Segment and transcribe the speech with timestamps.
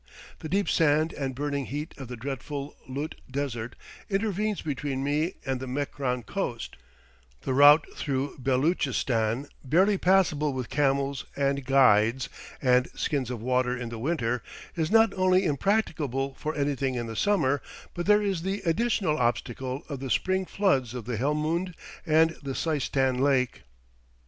[0.39, 3.75] The deep sand and burning heat of the dreadful Lut Desert
[4.09, 6.75] intervenes between me and the Mekran coast;
[7.41, 12.29] the route through Beloochistan, barely passable with camels and guides
[12.63, 14.41] and skins of water in the winter,
[14.75, 17.61] is not only impracticable for anything in the summer,
[17.93, 21.75] but there is the additional obstacle of the spring floods of the Helmund
[22.07, 23.61] and the Seistan Lake.